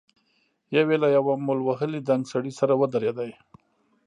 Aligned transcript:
يو 0.75 0.83
يې 0.93 0.97
له 1.03 1.09
يوه 1.15 1.33
مول 1.45 1.59
وهلي 1.67 1.99
دنګ 2.09 2.23
سړي 2.33 2.51
سره 2.59 2.73
ودرېد. 2.81 3.17